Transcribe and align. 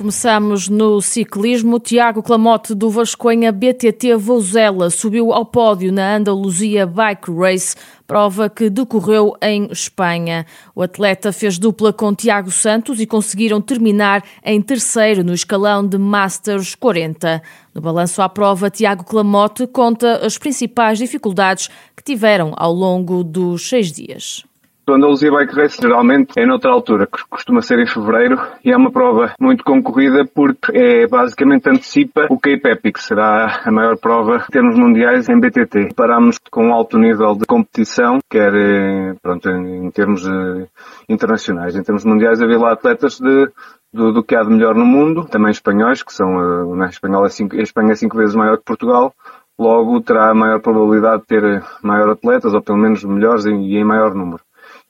Começamos 0.00 0.66
no 0.66 1.02
ciclismo. 1.02 1.78
Tiago 1.78 2.22
Clamote 2.22 2.74
do 2.74 2.88
Vascoenha 2.88 3.52
BTT 3.52 4.16
Vozela 4.16 4.88
subiu 4.88 5.30
ao 5.30 5.44
pódio 5.44 5.92
na 5.92 6.16
Andaluzia 6.16 6.86
Bike 6.86 7.30
Race, 7.30 7.76
prova 8.06 8.48
que 8.48 8.70
decorreu 8.70 9.36
em 9.42 9.68
Espanha. 9.70 10.46
O 10.74 10.80
atleta 10.80 11.34
fez 11.34 11.58
dupla 11.58 11.92
com 11.92 12.14
Tiago 12.14 12.50
Santos 12.50 12.98
e 12.98 13.06
conseguiram 13.06 13.60
terminar 13.60 14.24
em 14.42 14.62
terceiro 14.62 15.22
no 15.22 15.34
escalão 15.34 15.86
de 15.86 15.98
Masters 15.98 16.74
40. 16.74 17.42
No 17.74 17.82
balanço 17.82 18.22
à 18.22 18.28
prova, 18.30 18.70
Tiago 18.70 19.04
Clamote 19.04 19.66
conta 19.66 20.24
as 20.24 20.38
principais 20.38 20.96
dificuldades 20.96 21.68
que 21.94 22.02
tiveram 22.02 22.54
ao 22.56 22.72
longo 22.72 23.22
dos 23.22 23.68
seis 23.68 23.92
dias. 23.92 24.49
O 24.90 24.94
Andaluzia 24.94 25.30
Bike 25.30 25.54
Race 25.54 25.80
geralmente 25.80 26.32
é 26.36 26.44
noutra 26.44 26.72
altura, 26.72 27.06
que 27.06 27.22
costuma 27.30 27.62
ser 27.62 27.78
em 27.78 27.86
fevereiro, 27.86 28.36
e 28.64 28.72
é 28.72 28.76
uma 28.76 28.90
prova 28.90 29.32
muito 29.38 29.62
concorrida 29.62 30.24
porque 30.34 30.76
é 30.76 31.06
basicamente 31.06 31.70
antecipa 31.70 32.26
o 32.28 32.36
Cape 32.36 32.68
Epic, 32.68 32.98
será 32.98 33.62
a 33.64 33.70
maior 33.70 33.96
prova 33.98 34.44
em 34.48 34.52
termos 34.52 34.76
mundiais 34.76 35.28
em 35.28 35.38
BTT. 35.38 35.94
Parámos 35.94 36.38
com 36.50 36.66
um 36.66 36.74
alto 36.74 36.98
nível 36.98 37.36
de 37.36 37.46
competição, 37.46 38.18
quer 38.28 38.52
eh, 38.52 39.14
pronto, 39.22 39.48
em 39.48 39.88
termos 39.92 40.26
eh, 40.26 40.66
internacionais, 41.08 41.76
em 41.76 41.84
termos 41.84 42.04
mundiais, 42.04 42.42
havia 42.42 42.58
lá 42.58 42.72
atletas 42.72 43.20
de 43.20 43.48
do, 43.92 44.12
do, 44.12 44.24
que 44.24 44.34
há 44.34 44.42
de 44.42 44.50
melhor 44.50 44.74
no 44.74 44.84
mundo, 44.84 45.24
também 45.24 45.52
espanhóis, 45.52 46.02
que 46.02 46.12
são, 46.12 46.28
eh, 46.32 46.76
na 46.76 46.86
Espanha 46.88 47.24
é 47.24 47.28
cinco, 47.28 47.54
a 47.54 47.62
Espanha 47.62 47.92
é 47.92 47.94
cinco 47.94 48.16
vezes 48.16 48.34
maior 48.34 48.58
que 48.58 48.64
Portugal, 48.64 49.14
logo 49.56 50.00
terá 50.00 50.34
maior 50.34 50.60
probabilidade 50.60 51.22
de 51.22 51.28
ter 51.28 51.62
maior 51.80 52.10
atletas, 52.10 52.52
ou 52.54 52.60
pelo 52.60 52.78
menos 52.78 53.04
melhores 53.04 53.44
e 53.44 53.50
em 53.50 53.84
maior 53.84 54.14
número. 54.14 54.42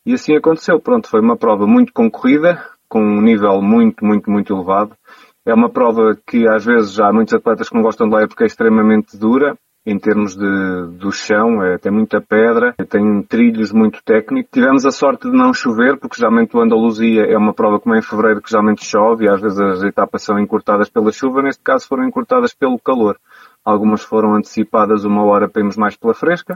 E 0.04 0.14
assim 0.14 0.36
aconteceu. 0.36 0.80
Pronto, 0.80 1.08
foi 1.08 1.20
uma 1.20 1.36
prova 1.36 1.66
muito 1.66 1.92
concorrida, 1.92 2.64
com 2.88 3.00
um 3.00 3.20
nível 3.20 3.60
muito, 3.62 4.04
muito, 4.04 4.30
muito 4.30 4.52
elevado. 4.52 4.96
É 5.46 5.54
uma 5.54 5.70
prova 5.70 6.16
que 6.26 6.46
às 6.48 6.64
vezes 6.64 6.92
já 6.92 7.08
há 7.08 7.12
muitos 7.12 7.34
atletas 7.34 7.68
que 7.68 7.74
não 7.74 7.82
gostam 7.82 8.08
de 8.08 8.14
lá 8.14 8.26
porque 8.26 8.44
é 8.44 8.46
extremamente 8.46 9.16
dura 9.16 9.56
em 9.86 9.98
termos 9.98 10.36
de, 10.36 10.98
do 10.98 11.10
chão, 11.10 11.62
é, 11.62 11.78
tem 11.78 11.90
muita 11.90 12.20
pedra, 12.20 12.74
tem 12.88 13.22
trilhos 13.22 13.72
muito 13.72 14.02
técnicos. 14.04 14.50
Tivemos 14.52 14.84
a 14.84 14.90
sorte 14.90 15.30
de 15.30 15.36
não 15.36 15.54
chover, 15.54 15.98
porque 15.98 16.16
geralmente 16.18 16.54
o 16.54 16.60
Andaluzia 16.60 17.24
é 17.24 17.36
uma 17.36 17.54
prova 17.54 17.80
como 17.80 17.94
é 17.94 17.98
em 17.98 18.02
fevereiro 18.02 18.42
que 18.42 18.50
geralmente 18.50 18.84
chove 18.84 19.24
e 19.24 19.28
às 19.28 19.40
vezes 19.40 19.58
as 19.58 19.82
etapas 19.82 20.22
são 20.22 20.38
encurtadas 20.38 20.90
pela 20.90 21.10
chuva, 21.10 21.42
neste 21.42 21.62
caso 21.62 21.88
foram 21.88 22.06
encurtadas 22.06 22.52
pelo 22.54 22.78
calor. 22.78 23.16
Algumas 23.64 24.02
foram 24.02 24.34
antecipadas 24.34 25.04
uma 25.04 25.22
hora 25.24 25.48
para 25.48 25.60
irmos 25.60 25.76
mais 25.76 25.96
pela 25.96 26.14
fresca. 26.14 26.54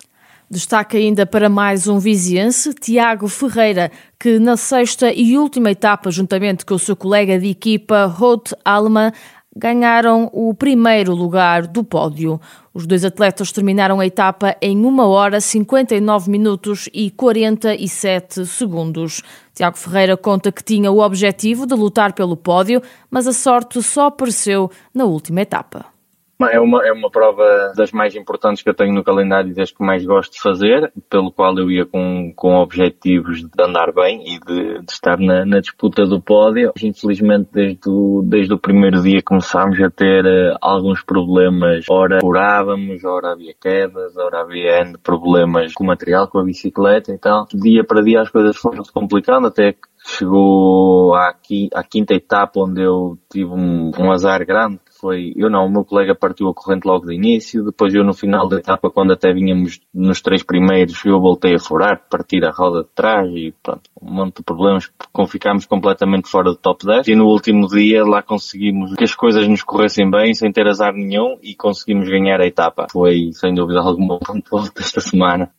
Destaca 0.50 0.96
ainda 0.96 1.26
para 1.26 1.48
mais 1.48 1.88
um 1.88 1.98
viziense, 1.98 2.74
Tiago 2.74 3.28
Ferreira, 3.28 3.90
que 4.18 4.38
na 4.38 4.56
sexta 4.56 5.12
e 5.12 5.36
última 5.38 5.70
etapa, 5.70 6.10
juntamente 6.10 6.66
com 6.66 6.74
o 6.74 6.78
seu 6.78 6.94
colega 6.94 7.38
de 7.38 7.48
equipa, 7.48 8.04
Roth 8.04 8.52
Alma, 8.64 9.12
ganharam 9.56 10.28
o 10.32 10.52
primeiro 10.52 11.14
lugar 11.14 11.66
do 11.66 11.84
pódio. 11.84 12.40
Os 12.72 12.86
dois 12.86 13.04
atletas 13.04 13.52
terminaram 13.52 14.00
a 14.00 14.06
etapa 14.06 14.56
em 14.60 14.76
1 14.76 14.98
hora 14.98 15.40
59 15.40 16.30
minutos 16.30 16.88
e 16.92 17.10
47 17.10 18.44
segundos. 18.46 19.22
Tiago 19.54 19.76
Ferreira 19.76 20.16
conta 20.16 20.50
que 20.50 20.64
tinha 20.64 20.90
o 20.90 21.00
objetivo 21.00 21.66
de 21.66 21.74
lutar 21.74 22.12
pelo 22.12 22.36
pódio, 22.36 22.82
mas 23.10 23.26
a 23.26 23.32
sorte 23.32 23.80
só 23.82 24.06
apareceu 24.06 24.70
na 24.92 25.04
última 25.04 25.42
etapa. 25.42 25.93
É 26.40 26.58
uma, 26.58 26.84
é 26.84 26.92
uma 26.92 27.10
prova 27.10 27.72
das 27.76 27.92
mais 27.92 28.16
importantes 28.16 28.62
que 28.62 28.68
eu 28.68 28.74
tenho 28.74 28.92
no 28.92 29.04
calendário 29.04 29.50
e 29.50 29.54
das 29.54 29.70
que 29.70 29.84
mais 29.84 30.04
gosto 30.04 30.32
de 30.32 30.40
fazer, 30.40 30.92
pelo 31.08 31.30
qual 31.30 31.56
eu 31.56 31.70
ia 31.70 31.86
com, 31.86 32.32
com 32.34 32.56
objetivos 32.56 33.40
de 33.40 33.48
andar 33.62 33.92
bem 33.92 34.20
e 34.26 34.40
de, 34.40 34.80
de 34.80 34.92
estar 34.92 35.16
na, 35.18 35.44
na, 35.44 35.60
disputa 35.60 36.04
do 36.04 36.20
pódio. 36.20 36.72
Infelizmente, 36.82 37.48
desde 37.52 37.88
o, 37.88 38.22
desde 38.24 38.52
o 38.52 38.58
primeiro 38.58 39.00
dia 39.00 39.22
começámos 39.22 39.80
a 39.80 39.88
ter 39.88 40.24
uh, 40.24 40.58
alguns 40.60 41.02
problemas. 41.04 41.84
Ora 41.88 42.18
curávamos, 42.20 43.04
ora 43.04 43.32
havia 43.32 43.54
quedas, 43.60 44.16
ora 44.16 44.40
havia 44.40 44.92
problemas 45.02 45.72
com 45.72 45.84
o 45.84 45.86
material, 45.86 46.26
com 46.26 46.40
a 46.40 46.44
bicicleta. 46.44 47.12
Então, 47.12 47.46
dia 47.54 47.84
para 47.84 48.02
dia 48.02 48.20
as 48.20 48.30
coisas 48.30 48.56
foram 48.56 48.82
se 48.82 48.92
complicando 48.92 49.46
até 49.46 49.72
que 49.72 49.88
chegou 50.04 51.14
à, 51.14 51.34
à 51.74 51.84
quinta 51.84 52.12
etapa 52.12 52.60
onde 52.60 52.82
eu 52.82 53.16
tive 53.30 53.50
um, 53.50 53.90
um 53.98 54.12
azar 54.12 54.44
grande 54.44 54.80
foi, 55.04 55.34
eu 55.36 55.50
não, 55.50 55.66
o 55.66 55.70
meu 55.70 55.84
colega 55.84 56.14
partiu 56.14 56.48
a 56.48 56.54
corrente 56.54 56.86
logo 56.86 57.04
de 57.04 57.14
início, 57.14 57.62
depois 57.62 57.92
eu 57.92 58.02
no 58.02 58.14
final 58.14 58.48
da 58.48 58.56
etapa, 58.56 58.88
quando 58.88 59.12
até 59.12 59.34
vinhamos 59.34 59.78
nos 59.92 60.22
três 60.22 60.42
primeiros, 60.42 61.04
eu 61.04 61.20
voltei 61.20 61.54
a 61.54 61.58
furar, 61.58 62.00
partir 62.08 62.42
a 62.42 62.50
roda 62.50 62.84
de 62.84 62.88
trás 62.94 63.28
e 63.28 63.52
pronto, 63.62 63.82
um 64.00 64.14
monte 64.14 64.38
de 64.38 64.42
problemas, 64.42 64.90
ficámos 65.28 65.66
completamente 65.66 66.26
fora 66.26 66.52
do 66.52 66.56
top 66.56 66.86
10 66.86 67.08
e 67.08 67.14
no 67.14 67.26
último 67.26 67.68
dia 67.68 68.02
lá 68.02 68.22
conseguimos 68.22 68.94
que 68.94 69.04
as 69.04 69.14
coisas 69.14 69.46
nos 69.46 69.62
corressem 69.62 70.10
bem, 70.10 70.32
sem 70.32 70.50
ter 70.50 70.66
azar 70.66 70.94
nenhum 70.94 71.36
e 71.42 71.54
conseguimos 71.54 72.08
ganhar 72.08 72.40
a 72.40 72.46
etapa. 72.46 72.86
Foi, 72.90 73.28
sem 73.34 73.52
dúvida 73.52 73.80
alguma, 73.80 74.18
ponto 74.24 74.56
alto 74.56 74.72
desta 74.74 75.02
semana. 75.02 75.50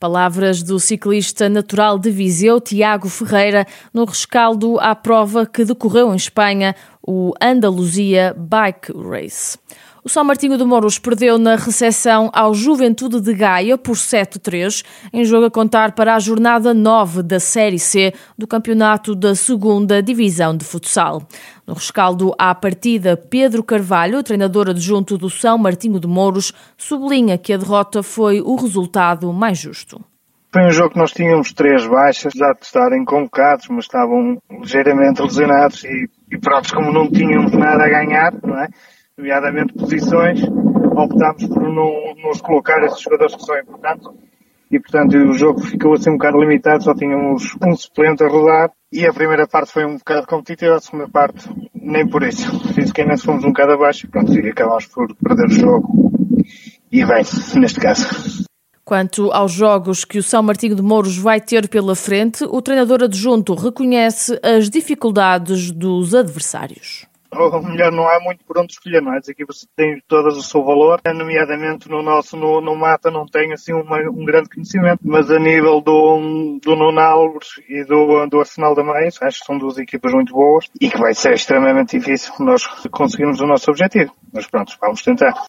Palavras 0.00 0.62
do 0.62 0.80
ciclista 0.80 1.46
natural 1.46 1.98
de 1.98 2.10
Viseu, 2.10 2.58
Tiago 2.58 3.06
Ferreira, 3.06 3.66
no 3.92 4.06
rescaldo 4.06 4.80
à 4.80 4.94
prova 4.94 5.44
que 5.44 5.62
decorreu 5.62 6.10
em 6.10 6.16
Espanha, 6.16 6.74
o 7.10 7.34
Andaluzia 7.40 8.32
Bike 8.38 8.92
Race. 8.92 9.58
O 10.04 10.08
São 10.08 10.22
Martinho 10.22 10.56
de 10.56 10.64
Mouros 10.64 10.96
perdeu 10.96 11.38
na 11.38 11.56
recepção 11.56 12.30
ao 12.32 12.54
Juventude 12.54 13.20
de 13.20 13.34
Gaia 13.34 13.76
por 13.76 13.96
7-3, 13.96 14.84
em 15.12 15.24
jogo 15.24 15.46
a 15.46 15.50
contar 15.50 15.92
para 15.92 16.14
a 16.14 16.20
jornada 16.20 16.72
9 16.72 17.24
da 17.24 17.40
Série 17.40 17.80
C 17.80 18.14
do 18.38 18.46
campeonato 18.46 19.16
da 19.16 19.32
2 19.32 20.02
Divisão 20.04 20.56
de 20.56 20.64
Futsal. 20.64 21.20
No 21.66 21.74
rescaldo 21.74 22.32
à 22.38 22.54
partida, 22.54 23.16
Pedro 23.16 23.64
Carvalho, 23.64 24.22
treinador 24.22 24.70
adjunto 24.70 25.18
do 25.18 25.28
São 25.28 25.58
Martinho 25.58 25.98
de 25.98 26.06
Mouros, 26.06 26.52
sublinha 26.78 27.36
que 27.36 27.52
a 27.52 27.56
derrota 27.56 28.04
foi 28.04 28.40
o 28.40 28.54
resultado 28.54 29.30
mais 29.32 29.58
justo. 29.58 30.00
Foi 30.52 30.66
um 30.66 30.70
jogo 30.70 30.90
que 30.90 30.98
nós 30.98 31.12
tínhamos 31.12 31.52
três 31.52 31.86
baixas, 31.86 32.32
já 32.34 32.52
de 32.52 32.64
estarem 32.64 33.04
convocados, 33.04 33.68
mas 33.68 33.84
estavam 33.84 34.38
ligeiramente 34.50 35.22
lesionados 35.22 35.84
e, 35.84 36.08
e 36.32 36.38
pronto, 36.38 36.74
como 36.74 36.92
não 36.92 37.08
tínhamos 37.08 37.52
nada 37.52 37.84
a 37.84 37.88
ganhar, 37.88 38.32
não 38.42 38.58
é? 38.58 38.68
nomeadamente 39.20 39.74
posições, 39.74 40.42
optámos 40.96 41.46
por 41.46 41.62
não 41.62 42.14
nos 42.24 42.40
colocar 42.40 42.82
esses 42.84 43.00
jogadores 43.02 43.36
que 43.36 43.42
são 43.42 43.58
importantes 43.58 44.08
e 44.70 44.78
portanto 44.78 45.16
o 45.16 45.32
jogo 45.34 45.60
ficou 45.60 45.94
assim 45.94 46.10
um 46.10 46.16
bocado 46.16 46.40
limitado, 46.40 46.84
só 46.84 46.94
tínhamos 46.94 47.56
um 47.64 47.76
suplente 47.76 48.22
a 48.24 48.28
rodar 48.28 48.70
e 48.92 49.06
a 49.06 49.12
primeira 49.12 49.46
parte 49.46 49.72
foi 49.72 49.84
um 49.84 49.98
bocado 49.98 50.26
competitiva, 50.26 50.76
a 50.76 50.80
segunda 50.80 51.08
parte 51.08 51.48
nem 51.74 52.08
por 52.08 52.22
isso. 52.22 52.72
Fisicamente 52.72 53.22
fomos 53.22 53.44
um 53.44 53.48
bocado 53.48 53.72
abaixo 53.72 54.06
e 54.06 54.08
pronto, 54.08 54.32
e 54.32 54.48
acabámos 54.48 54.86
por 54.86 55.14
perder 55.16 55.46
o 55.46 55.50
jogo 55.50 56.12
e 56.90 57.04
bem, 57.04 57.22
neste 57.56 57.80
caso. 57.80 58.06
Quanto 58.90 59.30
aos 59.30 59.52
jogos 59.52 60.04
que 60.04 60.18
o 60.18 60.22
São 60.22 60.42
Martinho 60.42 60.74
de 60.74 60.82
Mouros 60.82 61.16
vai 61.16 61.40
ter 61.40 61.68
pela 61.68 61.94
frente, 61.94 62.42
o 62.42 62.60
treinador 62.60 63.04
adjunto 63.04 63.54
reconhece 63.54 64.36
as 64.42 64.68
dificuldades 64.68 65.70
dos 65.70 66.12
adversários 66.12 67.06
ou 67.32 67.62
melhor, 67.62 67.92
não 67.92 68.08
há 68.08 68.18
muito 68.18 68.44
por 68.44 68.58
onde 68.58 68.72
escolher, 68.72 69.00
não 69.00 69.14
é? 69.14 69.18
As 69.18 69.28
equipas 69.28 69.64
têm 69.76 70.02
todas 70.08 70.36
o 70.36 70.42
seu 70.42 70.64
valor, 70.64 71.00
nomeadamente 71.06 71.88
no 71.88 72.02
nosso, 72.02 72.36
no, 72.36 72.60
no 72.60 72.74
Mata 72.74 73.12
não 73.12 73.24
tem 73.24 73.52
assim 73.52 73.72
uma, 73.72 73.98
um 74.10 74.24
grande 74.24 74.48
conhecimento, 74.48 74.98
mas 75.04 75.30
a 75.30 75.38
nível 75.38 75.80
do, 75.80 76.58
do 76.60 76.74
Nuno 76.74 76.98
Alves 76.98 77.60
e 77.68 77.84
do, 77.84 78.26
do 78.26 78.40
Arsenal 78.40 78.74
da 78.74 78.82
Mais, 78.82 79.22
acho 79.22 79.38
que 79.38 79.46
são 79.46 79.56
duas 79.56 79.78
equipas 79.78 80.12
muito 80.12 80.32
boas 80.32 80.66
e 80.80 80.90
que 80.90 80.98
vai 80.98 81.14
ser 81.14 81.34
extremamente 81.34 81.96
difícil 81.96 82.34
nós 82.40 82.66
conseguirmos 82.90 83.40
o 83.40 83.46
nosso 83.46 83.70
objetivo. 83.70 84.12
Mas 84.34 84.48
pronto, 84.48 84.76
vamos 84.80 85.00
tentar. 85.00 85.44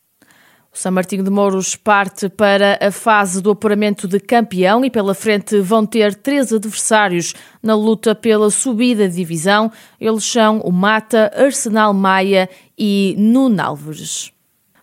O 0.74 0.78
São 0.78 0.90
Martinho 0.90 1.22
de 1.22 1.30
Mouros 1.30 1.76
parte 1.76 2.30
para 2.30 2.80
a 2.82 2.92
fase 2.92 3.42
do 3.42 3.52
apuramento 3.52 4.08
de 4.08 4.22
campeão 4.22 4.86
e 4.86 4.90
pela 4.90 5.14
frente 5.14 5.60
vão 5.60 5.86
ter 5.86 6.16
três 6.16 6.54
adversários 6.54 7.34
na 7.62 7.76
luta 7.76 8.16
pela 8.16 8.50
subida 8.50 9.10
de 9.10 9.16
divisão. 9.16 9.70
Eles 10.00 10.24
são 10.24 10.60
o 10.60 10.72
Mata, 10.72 11.30
Arsenal 11.36 11.94
Maia 11.94 12.50
e 12.78 13.14
Nuno 13.18 13.62
Álvares. 13.62 14.32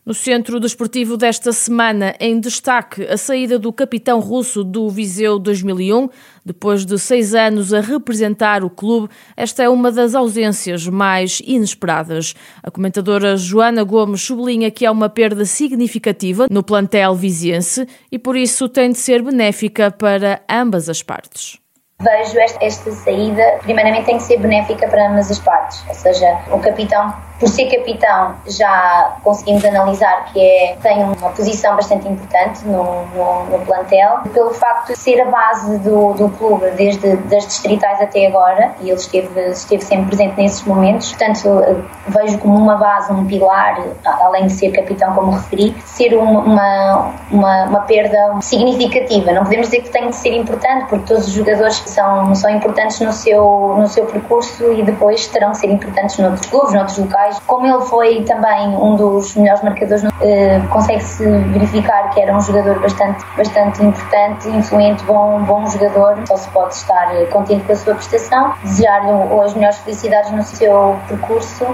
No 0.08 0.14
centro 0.14 0.58
desportivo 0.58 1.18
desta 1.18 1.52
semana, 1.52 2.14
em 2.18 2.40
destaque, 2.40 3.02
a 3.02 3.18
saída 3.18 3.58
do 3.58 3.70
capitão 3.70 4.20
russo 4.20 4.64
do 4.64 4.88
Viseu 4.88 5.38
2001. 5.38 6.08
Depois 6.42 6.86
de 6.86 6.98
seis 6.98 7.34
anos 7.34 7.74
a 7.74 7.82
representar 7.82 8.64
o 8.64 8.70
clube, 8.70 9.10
esta 9.36 9.64
é 9.64 9.68
uma 9.68 9.92
das 9.92 10.14
ausências 10.14 10.86
mais 10.86 11.42
inesperadas. 11.44 12.34
A 12.62 12.70
comentadora 12.70 13.36
Joana 13.36 13.84
Gomes 13.84 14.22
sublinha 14.22 14.70
que 14.70 14.86
é 14.86 14.90
uma 14.90 15.10
perda 15.10 15.44
significativa 15.44 16.46
no 16.50 16.62
plantel 16.62 17.14
viziense 17.14 17.86
e 18.10 18.18
por 18.18 18.34
isso 18.34 18.66
tem 18.66 18.92
de 18.92 18.96
ser 18.96 19.22
benéfica 19.22 19.90
para 19.90 20.40
ambas 20.48 20.88
as 20.88 21.02
partes. 21.02 21.58
Vejo 22.00 22.38
esta, 22.38 22.64
esta 22.64 22.92
saída, 22.92 23.58
primeiramente, 23.62 24.06
tem 24.06 24.18
que 24.18 24.22
ser 24.22 24.38
benéfica 24.38 24.86
para 24.86 25.10
ambas 25.10 25.32
as 25.32 25.40
partes, 25.40 25.84
ou 25.88 25.94
seja, 25.94 26.38
o 26.52 26.60
capitão 26.60 27.12
por 27.38 27.48
ser 27.48 27.66
capitão, 27.66 28.34
já 28.46 29.16
conseguimos 29.22 29.64
analisar 29.64 30.24
que 30.32 30.40
é, 30.40 30.76
tem 30.82 31.04
uma 31.04 31.30
posição 31.30 31.76
bastante 31.76 32.08
importante 32.08 32.66
no, 32.66 33.06
no, 33.06 33.44
no 33.44 33.58
plantel. 33.64 34.20
Pelo 34.32 34.52
facto 34.52 34.88
de 34.88 34.98
ser 34.98 35.20
a 35.20 35.26
base 35.26 35.78
do, 35.78 36.14
do 36.14 36.28
clube, 36.30 36.70
desde 36.72 37.16
das 37.16 37.46
distritais 37.46 38.00
até 38.00 38.26
agora, 38.26 38.72
e 38.80 38.90
ele 38.90 38.98
esteve, 38.98 39.40
esteve 39.50 39.82
sempre 39.84 40.06
presente 40.06 40.36
nesses 40.36 40.64
momentos, 40.64 41.10
portanto, 41.12 41.84
vejo 42.08 42.38
como 42.38 42.56
uma 42.56 42.76
base, 42.76 43.12
um 43.12 43.24
pilar, 43.24 43.84
além 44.04 44.46
de 44.46 44.52
ser 44.52 44.72
capitão, 44.72 45.14
como 45.14 45.30
referi, 45.30 45.76
ser 45.84 46.16
uma, 46.16 46.40
uma, 46.40 47.14
uma, 47.30 47.64
uma 47.64 47.80
perda 47.82 48.40
significativa. 48.40 49.32
Não 49.32 49.44
podemos 49.44 49.68
dizer 49.68 49.82
que 49.82 49.90
tem 49.90 50.08
de 50.08 50.16
ser 50.16 50.34
importante, 50.34 50.86
porque 50.88 51.06
todos 51.06 51.28
os 51.28 51.32
jogadores 51.32 51.78
são, 51.88 52.34
são 52.34 52.50
importantes 52.50 53.00
no 53.00 53.12
seu, 53.12 53.74
no 53.78 53.88
seu 53.88 54.06
percurso 54.06 54.72
e 54.72 54.82
depois 54.82 55.26
terão 55.28 55.50
que 55.50 55.58
ser 55.58 55.70
importantes 55.70 56.18
noutros 56.18 56.46
clubes, 56.46 56.74
noutros 56.74 56.98
locais 56.98 57.38
como 57.46 57.66
ele 57.66 57.84
foi 57.86 58.22
também 58.24 58.68
um 58.76 58.96
dos 58.96 59.34
melhores 59.34 59.62
marcadores, 59.62 60.04
eh, 60.20 60.60
consegue-se 60.70 61.24
verificar 61.24 62.10
que 62.10 62.20
era 62.20 62.36
um 62.36 62.40
jogador 62.40 62.78
bastante, 62.80 63.24
bastante 63.36 63.82
importante, 63.82 64.48
influente, 64.48 65.02
bom, 65.04 65.42
bom 65.42 65.66
jogador. 65.66 66.18
Só 66.26 66.36
se 66.36 66.48
pode 66.50 66.74
estar 66.74 67.16
eh, 67.16 67.24
contente 67.26 67.64
com 67.64 67.72
a 67.72 67.76
sua 67.76 67.94
prestação, 67.94 68.54
desejar-lhe 68.62 69.10
as 69.42 69.54
melhores 69.54 69.78
felicidades 69.78 70.30
no 70.30 70.42
seu 70.42 70.96
percurso 71.08 71.66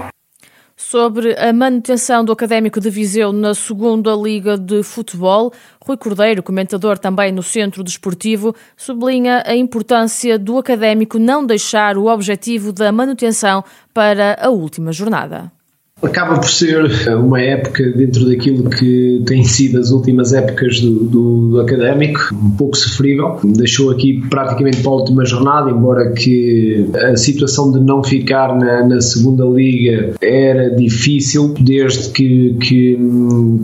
Sobre 0.87 1.35
a 1.39 1.51
manutenção 1.51 2.23
do 2.23 2.31
Académico 2.31 2.79
de 2.79 2.91
Viseu 2.91 3.33
na 3.33 3.55
segunda 3.55 4.13
Liga 4.13 4.55
de 4.55 4.83
Futebol, 4.83 5.51
Rui 5.83 5.97
Cordeiro, 5.97 6.43
comentador 6.43 6.99
também 6.99 7.31
no 7.31 7.41
Centro 7.41 7.83
Desportivo, 7.83 8.55
sublinha 8.77 9.41
a 9.47 9.55
importância 9.55 10.37
do 10.37 10.59
Académico 10.59 11.17
não 11.17 11.43
deixar 11.43 11.97
o 11.97 12.05
objetivo 12.05 12.71
da 12.71 12.91
manutenção 12.91 13.63
para 13.95 14.37
a 14.39 14.51
última 14.51 14.91
jornada. 14.91 15.51
Acaba 16.03 16.35
por 16.35 16.49
ser 16.49 16.83
uma 17.15 17.39
época 17.39 17.81
dentro 17.91 18.27
daquilo 18.27 18.69
que 18.69 19.23
tem 19.25 19.45
sido 19.45 19.79
as 19.79 19.91
últimas 19.91 20.33
épocas 20.33 20.81
do, 20.81 21.05
do, 21.05 21.49
do, 21.51 21.61
académico, 21.61 22.35
um 22.35 22.51
pouco 22.51 22.75
sofrível. 22.75 23.39
Deixou 23.45 23.91
aqui 23.91 24.21
praticamente 24.29 24.81
para 24.81 24.91
a 24.91 24.95
última 24.95 25.23
jornada, 25.23 25.71
embora 25.71 26.11
que 26.11 26.85
a 26.95 27.15
situação 27.15 27.71
de 27.71 27.79
não 27.79 28.03
ficar 28.03 28.57
na, 28.57 28.85
na 28.85 28.99
segunda 28.99 29.45
liga 29.45 30.15
era 30.21 30.69
difícil 30.69 31.53
desde 31.61 32.09
que, 32.09 32.57
que, 32.59 32.99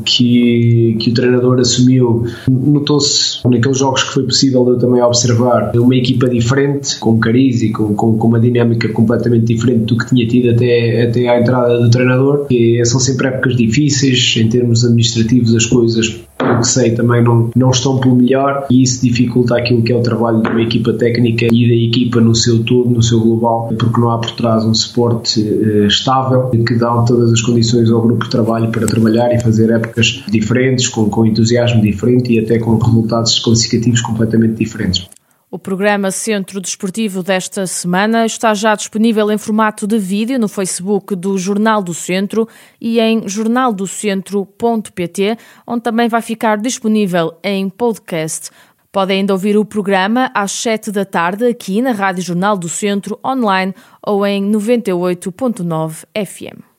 que, 0.06 0.98
que 1.00 1.10
o 1.10 1.14
treinador 1.14 1.60
assumiu. 1.60 2.24
Notou-se 2.50 3.46
naqueles 3.46 3.78
jogos 3.78 4.04
que 4.04 4.14
foi 4.14 4.24
possível 4.24 4.68
eu 4.70 4.78
também 4.78 5.02
observar 5.02 5.74
uma 5.76 5.96
equipa 5.96 6.30
diferente, 6.30 6.98
com 6.98 7.20
cariz 7.20 7.62
e 7.62 7.72
com, 7.72 7.94
com, 7.94 8.18
com 8.18 8.28
uma 8.30 8.40
dinâmica 8.40 8.88
completamente 8.88 9.48
diferente 9.48 9.84
do 9.84 9.98
que 9.98 10.08
tinha 10.08 10.26
tido 10.26 10.52
até, 10.52 11.04
até 11.04 11.28
à 11.28 11.38
entrada 11.38 11.78
do 11.78 11.90
treinador 11.90 12.22
que 12.40 12.84
são 12.86 13.00
sempre 13.00 13.28
épocas 13.28 13.56
difíceis, 13.56 14.36
em 14.38 14.50
termos 14.50 14.84
administrativos 14.84 15.56
as 15.56 15.66
coisas, 15.66 16.08
que 16.08 16.68
sei, 16.68 16.92
também 16.92 17.24
não, 17.24 17.50
não 17.56 17.72
estão 17.72 18.00
pelo 18.00 18.16
melhor 18.16 18.66
e 18.70 18.84
isso 18.84 19.02
dificulta 19.02 19.58
aquilo 19.58 19.82
que 19.82 19.92
é 19.92 19.96
o 19.96 20.02
trabalho 20.02 20.42
de 20.42 20.50
uma 20.50 20.62
equipa 20.62 20.94
técnica 20.94 21.48
e 21.52 21.68
da 21.68 21.76
equipa 21.76 22.20
no 22.20 22.36
seu 22.36 22.64
todo, 22.64 22.90
no 22.90 23.02
seu 23.02 23.20
global, 23.20 23.70
porque 23.78 24.00
não 24.00 24.12
há 24.12 24.18
por 24.18 24.32
trás 24.32 24.64
um 24.66 24.74
suporte 24.74 25.42
uh, 25.42 25.86
estável 25.86 26.50
que 26.50 26.76
dá 26.76 27.02
todas 27.04 27.32
as 27.32 27.42
condições 27.42 27.90
ao 27.90 28.02
grupo 28.02 28.26
de 28.26 28.32
trabalho 28.32 28.70
para 28.72 28.86
trabalhar 28.86 29.34
e 29.34 29.40
fazer 29.40 29.72
épocas 29.72 30.24
diferentes, 30.30 30.88
com, 30.88 31.10
com 31.10 31.26
entusiasmo 31.26 31.82
diferente 31.82 32.34
e 32.34 32.40
até 32.40 32.60
com 32.60 32.78
resultados 32.78 33.40
classificativos 33.40 34.02
completamente 34.02 34.56
diferentes. 34.56 35.08
O 35.54 35.60
programa 35.60 36.12
Centro 36.12 36.62
Desportivo 36.62 37.22
desta 37.22 37.68
semana 37.68 38.26
está 38.26 38.54
já 38.54 38.74
disponível 38.74 39.30
em 39.30 39.38
formato 39.38 39.86
de 39.86 40.00
vídeo 40.00 40.40
no 40.40 40.48
Facebook 40.48 41.14
do 41.14 41.38
Jornal 41.38 41.84
do 41.84 41.94
Centro 41.94 42.48
e 42.80 43.02
em 43.02 43.28
jornaldocentro.pt, 43.28 45.38
onde 45.68 45.84
também 45.84 46.08
vai 46.08 46.22
ficar 46.22 46.58
disponível 46.58 47.38
em 47.44 47.68
podcast. 47.68 48.50
Podem 48.94 49.20
ainda 49.20 49.34
ouvir 49.34 49.58
o 49.58 49.66
programa 49.66 50.32
às 50.34 50.54
7 50.54 50.90
da 50.90 51.04
tarde 51.04 51.46
aqui 51.46 51.82
na 51.82 51.92
Rádio 51.92 52.24
Jornal 52.24 52.58
do 52.58 52.70
Centro, 52.70 53.20
online 53.22 53.76
ou 54.02 54.26
em 54.26 54.50
98.9 54.50 56.06
FM. 56.16 56.71